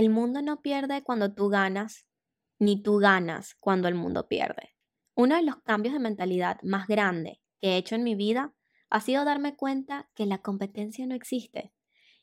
[0.00, 2.06] el mundo no pierde cuando tú ganas,
[2.58, 4.74] ni tú ganas cuando el mundo pierde.
[5.14, 8.54] Uno de los cambios de mentalidad más grandes que he hecho en mi vida
[8.88, 11.74] ha sido darme cuenta que la competencia no existe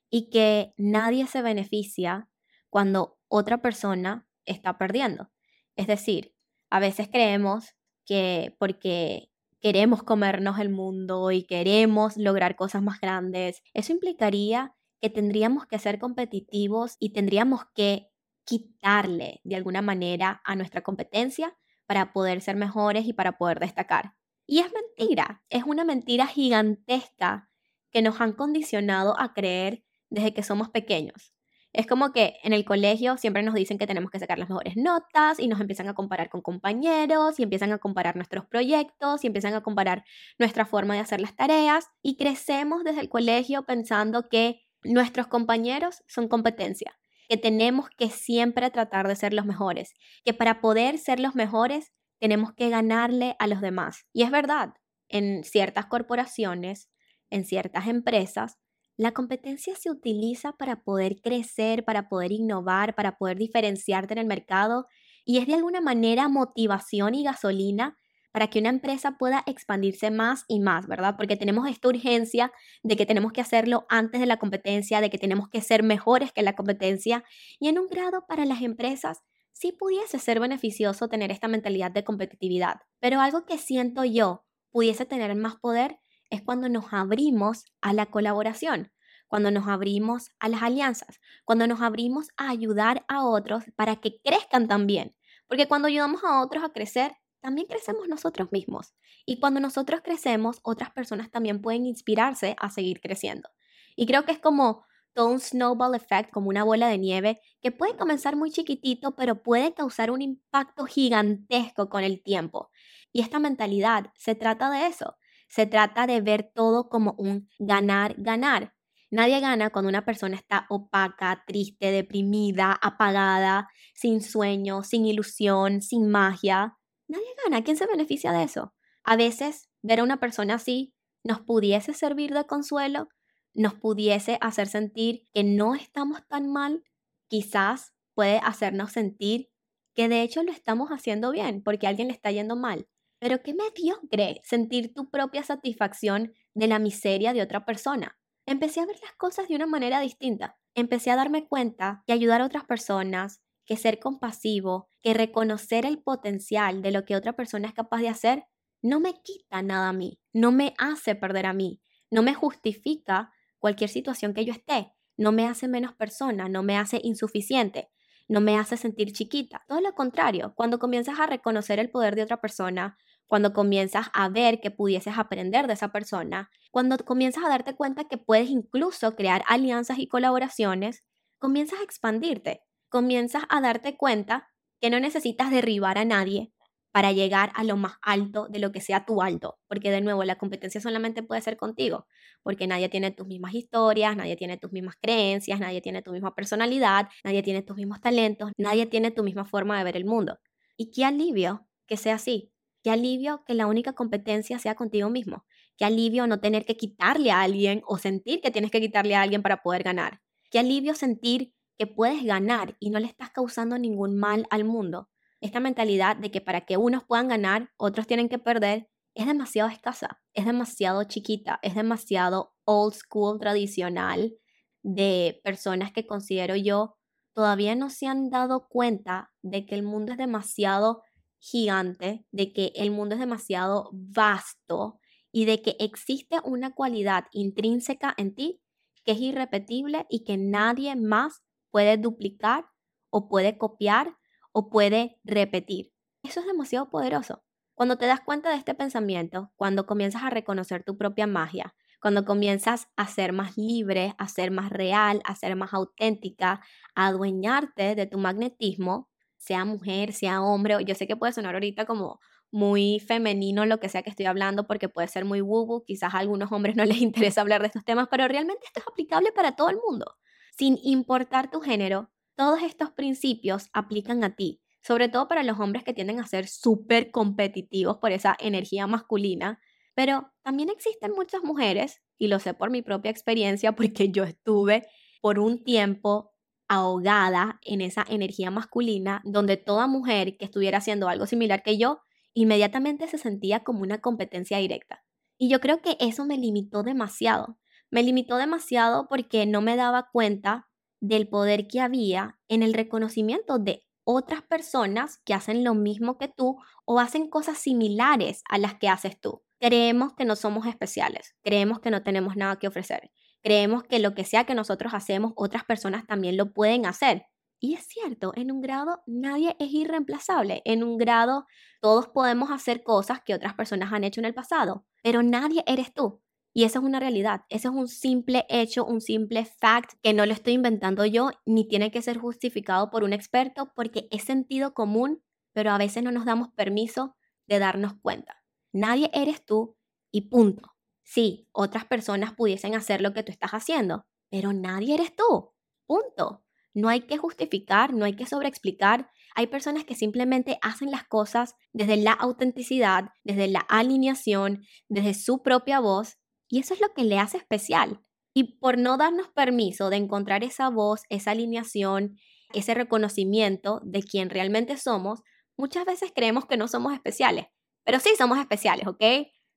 [0.09, 2.27] y que nadie se beneficia
[2.71, 5.29] cuando otra persona está perdiendo.
[5.75, 6.33] Es decir,
[6.71, 7.75] a veces creemos
[8.07, 9.29] que porque
[9.61, 15.79] queremos comernos el mundo y queremos lograr cosas más grandes, eso implicaría que tendríamos que
[15.79, 18.09] ser competitivos y tendríamos que
[18.45, 24.13] quitarle de alguna manera a nuestra competencia para poder ser mejores y para poder destacar.
[24.47, 27.49] Y es mentira, es una mentira gigantesca
[27.91, 31.33] que nos han condicionado a creer desde que somos pequeños.
[31.73, 34.77] Es como que en el colegio siempre nos dicen que tenemos que sacar las mejores
[34.77, 39.27] notas y nos empiezan a comparar con compañeros y empiezan a comparar nuestros proyectos y
[39.27, 40.03] empiezan a comparar
[40.39, 46.03] nuestra forma de hacer las tareas y crecemos desde el colegio pensando que nuestros compañeros
[46.07, 46.99] son competencia,
[47.29, 51.91] que tenemos que siempre tratar de ser los mejores, que para poder ser los mejores
[52.19, 54.05] tenemos que ganarle a los demás.
[54.13, 54.73] Y es verdad,
[55.09, 56.89] en ciertas corporaciones,
[57.29, 58.57] en ciertas empresas,
[58.97, 64.25] la competencia se utiliza para poder crecer, para poder innovar, para poder diferenciarte en el
[64.25, 64.87] mercado
[65.23, 67.97] y es de alguna manera motivación y gasolina
[68.37, 71.15] para que una empresa pueda expandirse más y más, ¿verdad?
[71.17, 72.51] Porque tenemos esta urgencia
[72.83, 76.31] de que tenemos que hacerlo antes de la competencia, de que tenemos que ser mejores
[76.31, 77.23] que la competencia
[77.59, 82.03] y en un grado para las empresas sí pudiese ser beneficioso tener esta mentalidad de
[82.03, 85.97] competitividad, pero algo que siento yo pudiese tener más poder
[86.29, 88.91] es cuando nos abrimos a la colaboración,
[89.27, 94.21] cuando nos abrimos a las alianzas, cuando nos abrimos a ayudar a otros para que
[94.23, 95.15] crezcan también.
[95.47, 97.15] Porque cuando ayudamos a otros a crecer,
[97.47, 98.93] también crecemos nosotros mismos.
[99.25, 103.47] Y cuando nosotros crecemos, otras personas también pueden inspirarse a seguir creciendo.
[103.95, 107.71] Y creo que es como todo un snowball effect, como una bola de nieve, que
[107.71, 112.69] puede comenzar muy chiquitito, pero puede causar un impacto gigantesco con el tiempo.
[113.13, 115.15] Y esta mentalidad se trata de eso,
[115.47, 118.73] se trata de ver todo como un ganar, ganar.
[119.09, 126.09] Nadie gana cuando una persona está opaca, triste, deprimida, apagada, sin sueño, sin ilusión, sin
[126.09, 126.77] magia.
[127.07, 127.63] Nadie gana.
[127.63, 128.73] ¿Quién se beneficia de eso?
[129.03, 133.09] A veces ver a una persona así nos pudiese servir de consuelo,
[133.53, 136.83] nos pudiese hacer sentir que no estamos tan mal,
[137.27, 139.49] quizás puede hacernos sentir
[139.95, 142.87] que de hecho lo estamos haciendo bien porque a alguien le está yendo mal.
[143.19, 148.17] Pero qué mediocre sentir tu propia satisfacción de la miseria de otra persona.
[148.45, 150.57] Empecé a ver las cosas de una manera distinta.
[150.75, 155.99] Empecé a darme cuenta que ayudar a otras personas, que ser compasivo, que reconocer el
[155.99, 158.43] potencial de lo que otra persona es capaz de hacer,
[158.81, 161.81] no me quita nada a mí, no me hace perder a mí,
[162.11, 166.75] no me justifica cualquier situación que yo esté, no me hace menos persona, no me
[166.75, 167.89] hace insuficiente,
[168.27, 169.63] no me hace sentir chiquita.
[169.69, 172.97] Todo lo contrario, cuando comienzas a reconocer el poder de otra persona,
[173.27, 178.09] cuando comienzas a ver que pudieses aprender de esa persona, cuando comienzas a darte cuenta
[178.09, 181.05] que puedes incluso crear alianzas y colaboraciones,
[181.39, 182.59] comienzas a expandirte,
[182.89, 184.49] comienzas a darte cuenta
[184.81, 186.51] que no necesitas derribar a nadie
[186.91, 190.23] para llegar a lo más alto de lo que sea tu alto, porque de nuevo
[190.23, 192.07] la competencia solamente puede ser contigo,
[192.43, 196.33] porque nadie tiene tus mismas historias, nadie tiene tus mismas creencias, nadie tiene tu misma
[196.33, 200.39] personalidad, nadie tiene tus mismos talentos, nadie tiene tu misma forma de ver el mundo.
[200.75, 202.51] Y qué alivio que sea así,
[202.87, 205.45] Qué alivio que la única competencia sea contigo mismo.
[205.77, 209.21] Qué alivio no tener que quitarle a alguien o sentir que tienes que quitarle a
[209.21, 210.21] alguien para poder ganar.
[210.49, 215.09] Qué alivio sentir que puedes ganar y no le estás causando ningún mal al mundo.
[215.41, 219.69] Esta mentalidad de que para que unos puedan ganar, otros tienen que perder, es demasiado
[219.69, 224.35] escasa, es demasiado chiquita, es demasiado old school tradicional
[224.83, 226.97] de personas que considero yo
[227.33, 231.03] todavía no se han dado cuenta de que el mundo es demasiado
[231.39, 234.99] gigante, de que el mundo es demasiado vasto
[235.31, 238.61] y de que existe una cualidad intrínseca en ti
[239.03, 242.65] que es irrepetible y que nadie más puede duplicar
[243.09, 244.17] o puede copiar
[244.51, 245.93] o puede repetir.
[246.23, 247.43] Eso es demasiado poderoso.
[247.75, 252.25] Cuando te das cuenta de este pensamiento, cuando comienzas a reconocer tu propia magia, cuando
[252.25, 256.61] comienzas a ser más libre, a ser más real, a ser más auténtica,
[256.95, 261.85] a adueñarte de tu magnetismo, sea mujer, sea hombre, yo sé que puede sonar ahorita
[261.85, 262.19] como
[262.51, 266.19] muy femenino lo que sea que estoy hablando porque puede ser muy woo quizás a
[266.19, 269.55] algunos hombres no les interesa hablar de estos temas, pero realmente esto es aplicable para
[269.55, 270.15] todo el mundo.
[270.57, 275.83] Sin importar tu género, todos estos principios aplican a ti, sobre todo para los hombres
[275.83, 279.59] que tienden a ser súper competitivos por esa energía masculina,
[279.93, 284.87] pero también existen muchas mujeres, y lo sé por mi propia experiencia porque yo estuve
[285.21, 286.31] por un tiempo
[286.67, 292.01] ahogada en esa energía masculina, donde toda mujer que estuviera haciendo algo similar que yo,
[292.33, 295.03] inmediatamente se sentía como una competencia directa.
[295.37, 297.59] Y yo creo que eso me limitó demasiado.
[297.89, 300.67] Me limitó demasiado porque no me daba cuenta
[300.99, 306.27] del poder que había en el reconocimiento de otras personas que hacen lo mismo que
[306.29, 309.43] tú o hacen cosas similares a las que haces tú.
[309.59, 313.11] Creemos que no somos especiales, creemos que no tenemos nada que ofrecer,
[313.43, 317.25] creemos que lo que sea que nosotros hacemos, otras personas también lo pueden hacer.
[317.59, 320.61] Y es cierto, en un grado nadie es irreemplazable.
[320.63, 321.45] En un grado
[321.81, 325.93] todos podemos hacer cosas que otras personas han hecho en el pasado, pero nadie eres
[325.93, 326.21] tú.
[326.57, 330.25] Y eso es una realidad, eso es un simple hecho, un simple fact que no
[330.25, 334.73] lo estoy inventando yo, ni tiene que ser justificado por un experto, porque es sentido
[334.73, 335.21] común,
[335.53, 337.15] pero a veces no nos damos permiso
[337.45, 338.41] de darnos cuenta.
[338.73, 339.77] Nadie eres tú
[340.09, 340.73] y punto.
[341.03, 345.51] Sí, otras personas pudiesen hacer lo que tú estás haciendo, pero nadie eres tú.
[345.85, 346.43] Punto.
[346.73, 349.11] No hay que justificar, no hay que sobreexplicar.
[349.35, 355.43] Hay personas que simplemente hacen las cosas desde la autenticidad, desde la alineación, desde su
[355.43, 356.17] propia voz,
[356.49, 358.01] y eso es lo que le hace especial.
[358.33, 362.17] Y por no darnos permiso de encontrar esa voz, esa alineación,
[362.53, 365.21] ese reconocimiento de quien realmente somos,
[365.57, 367.47] muchas veces creemos que no somos especiales.
[367.83, 369.03] Pero sí somos especiales, ¿ok?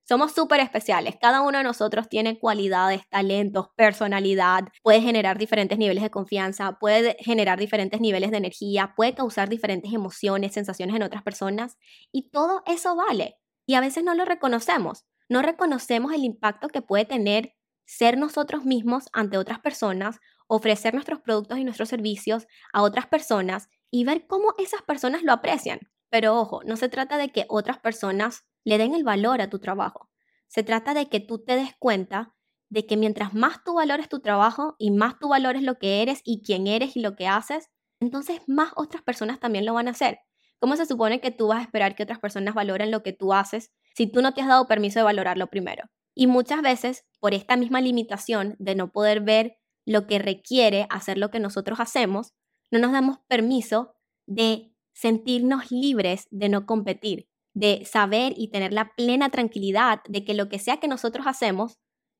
[0.03, 1.15] Somos súper especiales.
[1.21, 7.15] Cada uno de nosotros tiene cualidades, talentos, personalidad, puede generar diferentes niveles de confianza, puede
[7.19, 11.77] generar diferentes niveles de energía, puede causar diferentes emociones, sensaciones en otras personas
[12.11, 13.37] y todo eso vale.
[13.67, 15.05] Y a veces no lo reconocemos.
[15.31, 17.53] No reconocemos el impacto que puede tener
[17.85, 23.69] ser nosotros mismos ante otras personas, ofrecer nuestros productos y nuestros servicios a otras personas
[23.89, 25.79] y ver cómo esas personas lo aprecian.
[26.09, 29.59] Pero ojo, no se trata de que otras personas le den el valor a tu
[29.59, 30.09] trabajo.
[30.49, 32.35] Se trata de que tú te des cuenta
[32.69, 36.19] de que mientras más tú valores tu trabajo y más tú valores lo que eres
[36.25, 37.69] y quién eres y lo que haces,
[38.01, 40.19] entonces más otras personas también lo van a hacer.
[40.59, 43.31] ¿Cómo se supone que tú vas a esperar que otras personas valoren lo que tú
[43.31, 45.85] haces si tú no te has dado permiso de valorarlo primero?
[46.15, 51.17] Y muchas veces, por esta misma limitación de no poder ver lo que requiere hacer
[51.17, 52.33] lo que nosotros hacemos,
[52.71, 53.93] no nos damos permiso
[54.27, 60.33] de sentirnos libres de no competir, de saber y tener la plena tranquilidad de que
[60.33, 61.79] lo que sea que nosotros hacemos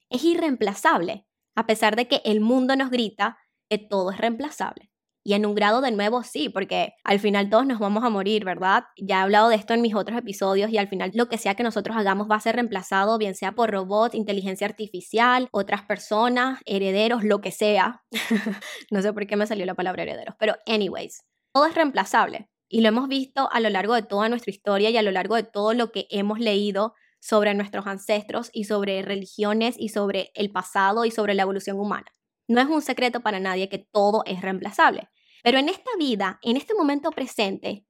[0.09, 1.25] es irreemplazable,
[1.55, 3.37] a pesar de que el mundo nos grita
[3.69, 4.90] que todo es reemplazable.
[5.23, 8.43] Y en un grado de nuevo sí, porque al final todos nos vamos a morir,
[8.43, 8.85] ¿verdad?
[8.97, 11.55] Ya he hablado de esto en mis otros episodios y al final lo que sea
[11.55, 16.59] que nosotros hagamos va a ser reemplazado, bien sea por robots, inteligencia artificial, otras personas,
[16.65, 18.03] herederos, lo que sea.
[18.91, 21.23] no sé por qué me salió la palabra herederos, pero anyways,
[21.53, 22.49] todo es reemplazable.
[22.67, 25.35] Y lo hemos visto a lo largo de toda nuestra historia y a lo largo
[25.35, 30.51] de todo lo que hemos leído sobre nuestros ancestros y sobre religiones y sobre el
[30.51, 32.07] pasado y sobre la evolución humana.
[32.51, 35.07] No es un secreto para nadie que todo es reemplazable.
[35.41, 37.87] Pero en esta vida, en este momento presente,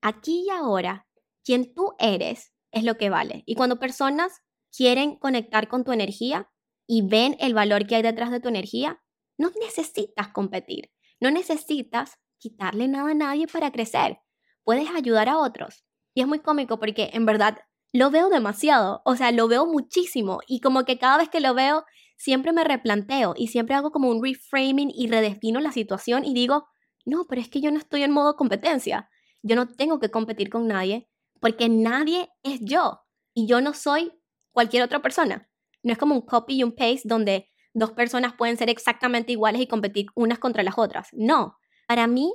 [0.00, 1.06] aquí y ahora,
[1.44, 3.44] quien tú eres es lo que vale.
[3.46, 4.40] Y cuando personas
[4.76, 6.50] quieren conectar con tu energía
[6.84, 9.00] y ven el valor que hay detrás de tu energía,
[9.38, 10.90] no necesitas competir,
[11.20, 14.18] no necesitas quitarle nada a nadie para crecer.
[14.64, 15.84] Puedes ayudar a otros.
[16.12, 17.58] Y es muy cómico porque en verdad
[17.92, 21.54] lo veo demasiado, o sea, lo veo muchísimo y como que cada vez que lo
[21.54, 21.84] veo
[22.22, 26.68] siempre me replanteo y siempre hago como un reframing y redefino la situación y digo,
[27.04, 29.10] no, pero es que yo no estoy en modo competencia.
[29.42, 31.08] Yo no tengo que competir con nadie
[31.40, 33.00] porque nadie es yo
[33.34, 34.12] y yo no soy
[34.52, 35.50] cualquier otra persona.
[35.82, 39.60] No es como un copy y un paste donde dos personas pueden ser exactamente iguales
[39.60, 41.08] y competir unas contra las otras.
[41.10, 41.56] No,
[41.88, 42.32] para mí,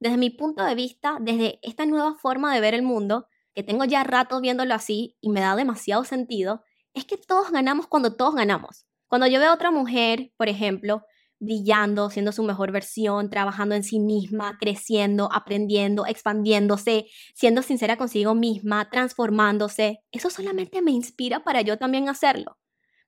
[0.00, 3.84] desde mi punto de vista, desde esta nueva forma de ver el mundo, que tengo
[3.84, 6.62] ya rato viéndolo así y me da demasiado sentido,
[6.94, 8.86] es que todos ganamos cuando todos ganamos.
[9.08, 11.04] Cuando yo veo a otra mujer, por ejemplo,
[11.38, 18.34] brillando, siendo su mejor versión, trabajando en sí misma, creciendo, aprendiendo, expandiéndose, siendo sincera consigo
[18.34, 22.58] misma, transformándose, eso solamente me inspira para yo también hacerlo.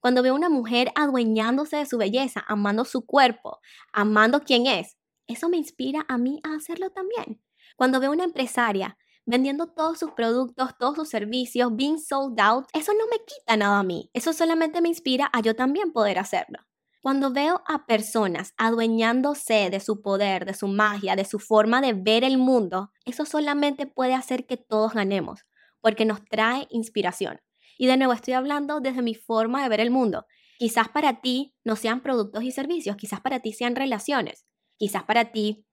[0.00, 3.58] Cuando veo a una mujer adueñándose de su belleza, amando su cuerpo,
[3.92, 7.42] amando quién es, eso me inspira a mí a hacerlo también.
[7.76, 8.96] Cuando veo una empresaria
[9.28, 13.78] vendiendo todos sus productos, todos sus servicios, being sold out, eso no me quita nada
[13.78, 14.10] a mí.
[14.14, 16.60] Eso solamente me inspira a yo también poder hacerlo.
[17.02, 21.92] Cuando veo a personas adueñándose de su poder, de su magia, de su forma de
[21.92, 25.40] ver el mundo, eso solamente puede hacer que todos ganemos,
[25.80, 27.38] porque nos trae inspiración.
[27.76, 30.24] Y de nuevo estoy hablando desde mi forma de ver el mundo.
[30.58, 35.32] Quizás para ti no sean productos y servicios, quizás para ti sean relaciones, Quizás para
[35.32, 35.66] ti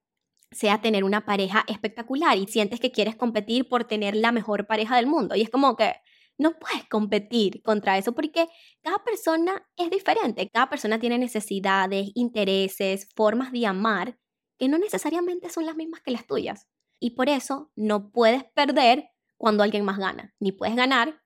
[0.56, 4.96] sea tener una pareja espectacular y sientes que quieres competir por tener la mejor pareja
[4.96, 5.36] del mundo.
[5.36, 5.96] Y es como que
[6.38, 8.48] no puedes competir contra eso porque
[8.82, 14.18] cada persona es diferente, cada persona tiene necesidades, intereses, formas de amar
[14.58, 16.68] que no necesariamente son las mismas que las tuyas.
[17.00, 21.22] Y por eso no puedes perder cuando alguien más gana, ni puedes ganar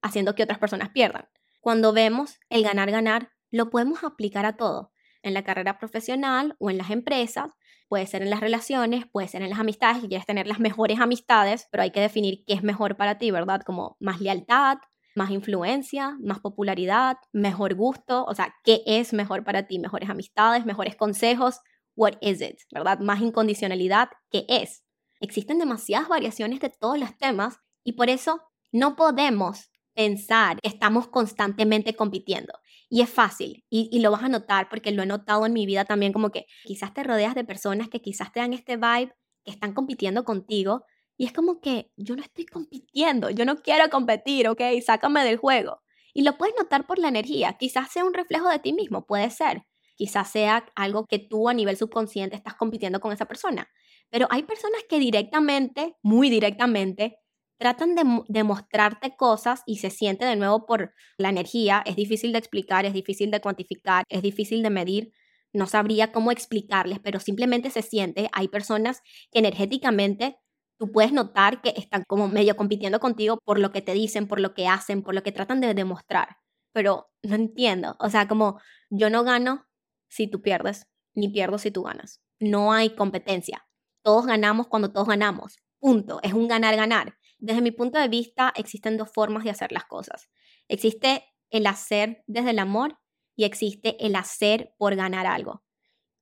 [0.00, 1.28] haciendo que otras personas pierdan.
[1.60, 6.78] Cuando vemos el ganar-ganar, lo podemos aplicar a todo, en la carrera profesional o en
[6.78, 7.52] las empresas,
[7.92, 10.98] puede ser en las relaciones, puede ser en las amistades, si quieres tener las mejores
[10.98, 13.60] amistades, pero hay que definir qué es mejor para ti, ¿verdad?
[13.60, 14.78] Como más lealtad,
[15.14, 19.78] más influencia, más popularidad, mejor gusto, o sea, ¿qué es mejor para ti?
[19.78, 21.60] Mejores amistades, mejores consejos,
[21.94, 22.98] what is it, ¿verdad?
[23.00, 24.84] Más incondicionalidad, ¿qué es?
[25.20, 28.40] Existen demasiadas variaciones de todos los temas y por eso
[28.72, 32.54] no podemos pensar que estamos constantemente compitiendo.
[32.94, 35.86] Y es fácil, y, lo vas a notar porque lo he notado en mi vida
[35.86, 39.14] también, como que quizás te rodeas de personas que quizás te dan este vibe,
[39.46, 40.84] que están compitiendo contigo,
[41.16, 44.60] y es como que yo no estoy compitiendo, yo no quiero competir, ¿ok?
[44.84, 45.80] Sácame del juego.
[46.12, 49.30] Y lo puedes notar por la energía, quizás sea un reflejo de ti mismo, puede
[49.30, 49.62] ser.
[49.96, 53.70] Quizás sea algo que tú a nivel subconsciente estás compitiendo con esa persona.
[54.10, 57.16] Pero hay personas que directamente, muy directamente,
[57.62, 61.80] tratan de, mostrarte cosas y se siente de nuevo por la energía.
[61.86, 65.12] Es difícil de explicar, es difícil de cuantificar, es difícil de medir.
[65.52, 68.28] No sabría cómo explicarles, pero simplemente se siente.
[68.32, 69.00] Hay personas
[69.30, 70.38] que energéticamente
[70.76, 74.40] tú puedes notar que están como medio compitiendo contigo por lo que te dicen, por
[74.40, 76.38] lo que hacen, por lo que tratan de demostrar.
[76.72, 77.94] Pero no entiendo.
[78.00, 79.68] O sea, como yo no gano
[80.08, 82.20] si tú pierdes, ni pierdo si tú ganas.
[82.40, 83.68] No hay competencia.
[84.02, 85.58] Todos ganamos cuando todos ganamos.
[85.78, 86.18] Punto.
[86.24, 87.14] Es un ganar-ganar.
[87.42, 90.30] Desde mi punto de vista, existen dos formas de hacer las cosas.
[90.68, 93.00] Existe el hacer desde el amor
[93.34, 95.64] y existe el hacer por ganar algo.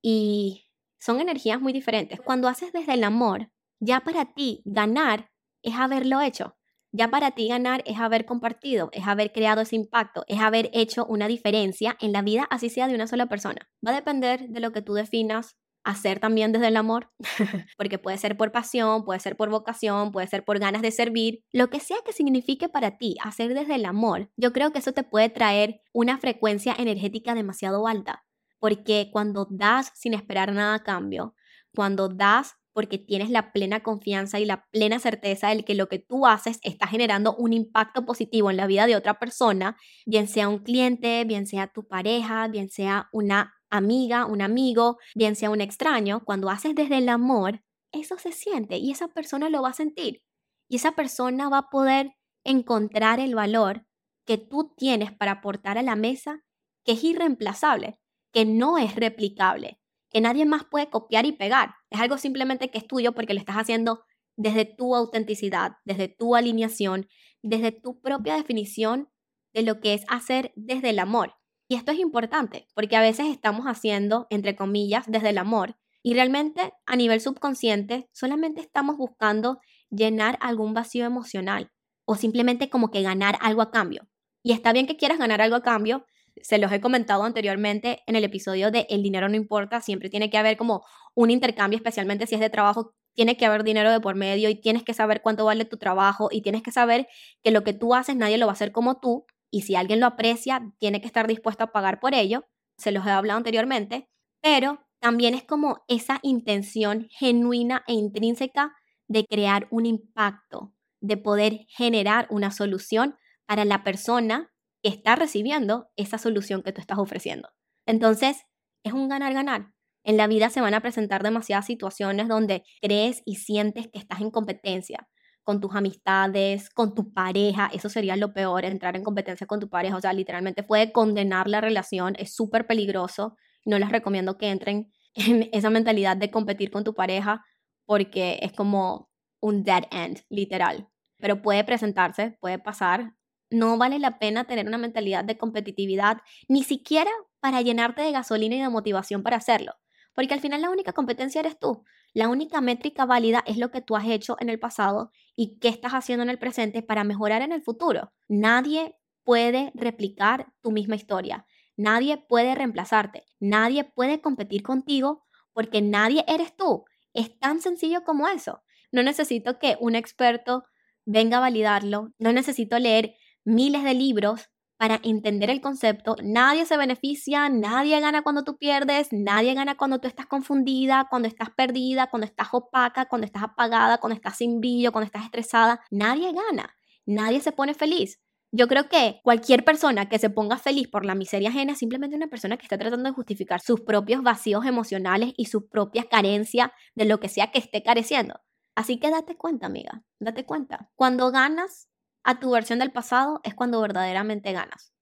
[0.02, 0.66] Y
[0.98, 2.20] son energías muy diferentes.
[2.22, 3.50] Cuando haces desde el amor,
[3.80, 5.30] ya para ti ganar
[5.62, 6.56] es haberlo hecho.
[6.90, 11.04] Ya para ti ganar es haber compartido, es haber creado ese impacto, es haber hecho
[11.04, 13.68] una diferencia en la vida, así sea de una sola persona.
[13.86, 17.10] Va a depender de lo que tú definas hacer también desde el amor,
[17.76, 21.44] porque puede ser por pasión, puede ser por vocación, puede ser por ganas de servir,
[21.52, 24.92] lo que sea que signifique para ti hacer desde el amor, yo creo que eso
[24.92, 28.24] te puede traer una frecuencia energética demasiado alta,
[28.58, 31.34] porque cuando das sin esperar nada a cambio,
[31.74, 35.98] cuando das porque tienes la plena confianza y la plena certeza de que lo que
[35.98, 40.48] tú haces está generando un impacto positivo en la vida de otra persona, bien sea
[40.48, 45.60] un cliente, bien sea tu pareja, bien sea una amiga, un amigo, bien sea un
[45.60, 47.62] extraño, cuando haces desde el amor,
[47.92, 50.22] eso se siente y esa persona lo va a sentir.
[50.68, 52.12] Y esa persona va a poder
[52.44, 53.86] encontrar el valor
[54.24, 56.44] que tú tienes para aportar a la mesa,
[56.84, 57.98] que es irreemplazable,
[58.32, 61.74] que no es replicable, que nadie más puede copiar y pegar.
[61.90, 64.04] Es algo simplemente que es tuyo porque lo estás haciendo
[64.36, 67.08] desde tu autenticidad, desde tu alineación,
[67.42, 69.08] desde tu propia definición
[69.52, 71.34] de lo que es hacer desde el amor.
[71.70, 76.14] Y esto es importante porque a veces estamos haciendo, entre comillas, desde el amor y
[76.14, 81.70] realmente a nivel subconsciente solamente estamos buscando llenar algún vacío emocional
[82.06, 84.08] o simplemente como que ganar algo a cambio.
[84.42, 86.04] Y está bien que quieras ganar algo a cambio,
[86.42, 90.28] se los he comentado anteriormente en el episodio de El dinero no importa, siempre tiene
[90.28, 90.84] que haber como
[91.14, 94.60] un intercambio, especialmente si es de trabajo, tiene que haber dinero de por medio y
[94.60, 97.06] tienes que saber cuánto vale tu trabajo y tienes que saber
[97.44, 100.00] que lo que tú haces nadie lo va a hacer como tú y si alguien
[100.00, 104.08] lo aprecia, tiene que estar dispuesto a pagar por ello, se los he hablado anteriormente,
[104.40, 108.74] pero también es como esa intención genuina e intrínseca
[109.08, 113.16] de crear un impacto, de poder generar una solución
[113.46, 114.52] para la persona
[114.82, 117.48] que está recibiendo esa solución que tú estás ofreciendo.
[117.86, 118.44] Entonces,
[118.84, 119.72] es un ganar-ganar.
[120.04, 124.20] En la vida se van a presentar demasiadas situaciones donde crees y sientes que estás
[124.20, 125.08] en competencia,
[125.42, 129.68] con tus amistades, con tu pareja, eso sería lo peor, entrar en competencia con tu
[129.68, 134.50] pareja, o sea, literalmente puede condenar la relación, es súper peligroso, no les recomiendo que
[134.50, 137.44] entren en esa mentalidad de competir con tu pareja
[137.86, 143.14] porque es como un dead end, literal, pero puede presentarse, puede pasar,
[143.50, 146.18] no vale la pena tener una mentalidad de competitividad,
[146.48, 149.72] ni siquiera para llenarte de gasolina y de motivación para hacerlo,
[150.14, 151.84] porque al final la única competencia eres tú.
[152.12, 155.68] La única métrica válida es lo que tú has hecho en el pasado y qué
[155.68, 158.12] estás haciendo en el presente para mejorar en el futuro.
[158.28, 158.94] Nadie
[159.24, 161.46] puede replicar tu misma historia.
[161.78, 163.24] Nadie puede reemplazarte.
[163.38, 166.84] Nadie puede competir contigo porque nadie eres tú.
[167.14, 168.60] Es tan sencillo como eso.
[168.92, 170.64] No necesito que un experto
[171.06, 172.12] venga a validarlo.
[172.18, 176.16] No necesito leer miles de libros para entender el concepto.
[176.22, 181.28] Nadie se beneficia, nadie gana cuando tú pierdes, nadie gana cuando tú estás confundida, cuando
[181.28, 185.82] estás perdida, cuando estás opaca, cuando estás apagada, cuando estás sin brillo, cuando estás estresada.
[185.90, 188.22] Nadie gana, nadie se pone feliz.
[188.52, 192.16] Yo creo que cualquier persona que se ponga feliz por la miseria ajena es simplemente
[192.16, 196.70] una persona que está tratando de justificar sus propios vacíos emocionales y sus propias carencias
[196.94, 198.40] de lo que sea que esté careciendo.
[198.74, 200.90] Así que date cuenta, amiga, date cuenta.
[200.96, 201.89] Cuando ganas
[202.22, 204.92] a tu versión del pasado es cuando verdaderamente ganas.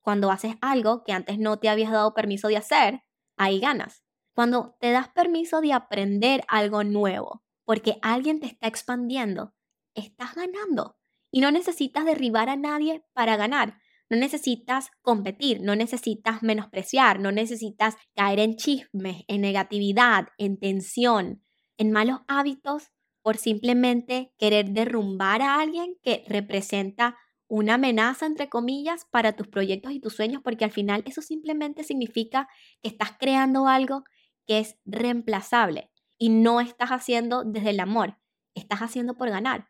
[0.00, 3.02] Cuando haces algo que antes no te habías dado permiso de hacer,
[3.36, 4.02] ahí ganas.
[4.34, 9.54] Cuando te das permiso de aprender algo nuevo, porque alguien te está expandiendo,
[9.94, 10.96] estás ganando.
[11.30, 13.78] Y no necesitas derribar a nadie para ganar.
[14.10, 21.42] No necesitas competir, no necesitas menospreciar, no necesitas caer en chismes, en negatividad, en tensión,
[21.78, 22.91] en malos hábitos
[23.22, 27.16] por simplemente querer derrumbar a alguien que representa
[27.48, 31.84] una amenaza, entre comillas, para tus proyectos y tus sueños, porque al final eso simplemente
[31.84, 32.48] significa
[32.80, 34.04] que estás creando algo
[34.46, 38.18] que es reemplazable y no estás haciendo desde el amor,
[38.54, 39.68] estás haciendo por ganar.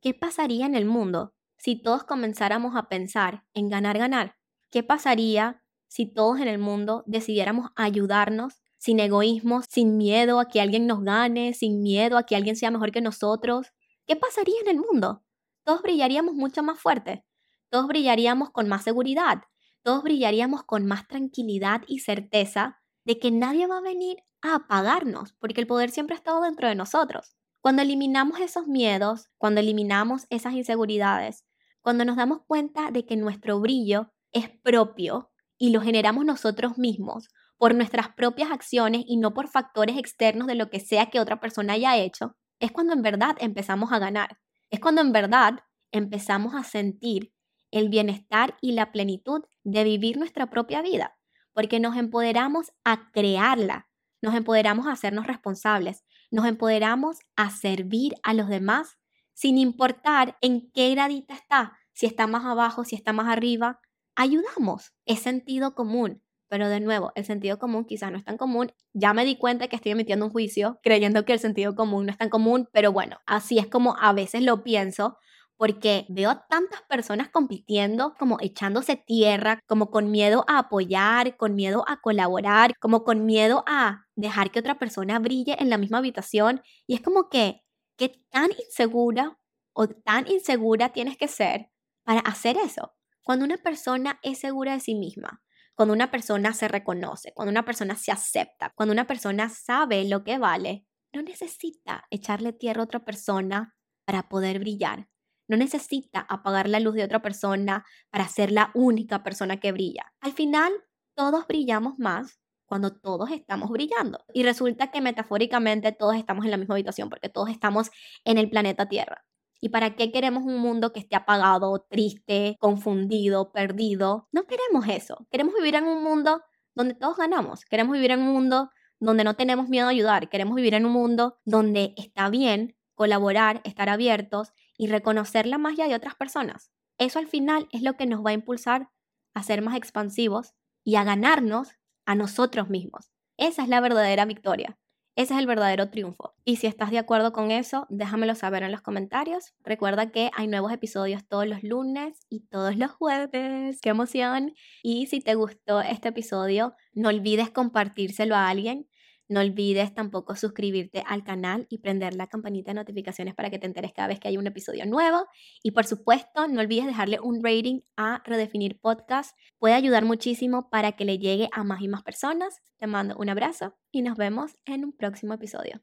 [0.00, 4.36] ¿Qué pasaría en el mundo si todos comenzáramos a pensar en ganar, ganar?
[4.70, 10.60] ¿Qué pasaría si todos en el mundo decidiéramos ayudarnos sin egoísmo, sin miedo a que
[10.60, 13.68] alguien nos gane, sin miedo a que alguien sea mejor que nosotros?
[14.06, 15.24] ¿Qué pasaría en el mundo?
[15.64, 17.24] Todos brillaríamos mucho más fuerte,
[17.70, 19.38] todos brillaríamos con más seguridad,
[19.82, 25.32] todos brillaríamos con más tranquilidad y certeza de que nadie va a venir a apagarnos,
[25.32, 27.38] porque el poder siempre ha estado dentro de nosotros.
[27.62, 31.46] Cuando eliminamos esos miedos, cuando eliminamos esas inseguridades,
[31.80, 37.30] cuando nos damos cuenta de que nuestro brillo es propio y lo generamos nosotros mismos
[37.64, 41.40] por nuestras propias acciones y no por factores externos de lo que sea que otra
[41.40, 44.36] persona haya hecho, es cuando en verdad empezamos a ganar.
[44.68, 47.32] Es cuando en verdad empezamos a sentir
[47.70, 51.16] el bienestar y la plenitud de vivir nuestra propia vida,
[51.54, 53.88] porque nos empoderamos a crearla,
[54.20, 58.98] nos empoderamos a hacernos responsables, nos empoderamos a servir a los demás
[59.32, 63.80] sin importar en qué gradita está, si está más abajo, si está más arriba,
[64.16, 64.92] ayudamos.
[65.06, 66.20] Es sentido común.
[66.54, 68.72] Pero de nuevo, el sentido común quizás no es tan común.
[68.92, 72.12] Ya me di cuenta que estoy emitiendo un juicio creyendo que el sentido común no
[72.12, 75.18] es tan común, pero bueno, así es como a veces lo pienso
[75.56, 81.84] porque veo tantas personas compitiendo, como echándose tierra, como con miedo a apoyar, con miedo
[81.88, 86.62] a colaborar, como con miedo a dejar que otra persona brille en la misma habitación.
[86.86, 87.62] Y es como que,
[87.98, 89.40] ¿qué tan insegura
[89.72, 91.72] o tan insegura tienes que ser
[92.04, 92.92] para hacer eso?
[93.24, 95.43] Cuando una persona es segura de sí misma,
[95.74, 100.24] cuando una persona se reconoce, cuando una persona se acepta, cuando una persona sabe lo
[100.24, 105.08] que vale, no necesita echarle tierra a otra persona para poder brillar.
[105.48, 110.12] No necesita apagar la luz de otra persona para ser la única persona que brilla.
[110.20, 110.72] Al final,
[111.14, 114.24] todos brillamos más cuando todos estamos brillando.
[114.32, 117.90] Y resulta que metafóricamente todos estamos en la misma habitación porque todos estamos
[118.24, 119.24] en el planeta Tierra.
[119.64, 124.28] ¿Y para qué queremos un mundo que esté apagado, triste, confundido, perdido?
[124.30, 125.26] No queremos eso.
[125.30, 126.42] Queremos vivir en un mundo
[126.74, 127.64] donde todos ganamos.
[127.64, 128.68] Queremos vivir en un mundo
[129.00, 130.28] donde no tenemos miedo a ayudar.
[130.28, 135.88] Queremos vivir en un mundo donde está bien colaborar, estar abiertos y reconocer la magia
[135.88, 136.70] de otras personas.
[136.98, 138.90] Eso al final es lo que nos va a impulsar
[139.32, 140.52] a ser más expansivos
[140.84, 141.70] y a ganarnos
[142.04, 143.12] a nosotros mismos.
[143.38, 144.76] Esa es la verdadera victoria.
[145.16, 146.34] Ese es el verdadero triunfo.
[146.44, 149.54] Y si estás de acuerdo con eso, déjamelo saber en los comentarios.
[149.62, 153.80] Recuerda que hay nuevos episodios todos los lunes y todos los jueves.
[153.80, 154.54] ¡Qué emoción!
[154.82, 158.88] Y si te gustó este episodio, no olvides compartírselo a alguien.
[159.34, 163.66] No olvides tampoco suscribirte al canal y prender la campanita de notificaciones para que te
[163.66, 165.26] enteres cada vez que hay un episodio nuevo.
[165.60, 169.36] Y por supuesto, no olvides dejarle un rating a Redefinir Podcast.
[169.58, 172.62] Puede ayudar muchísimo para que le llegue a más y más personas.
[172.78, 175.82] Te mando un abrazo y nos vemos en un próximo episodio.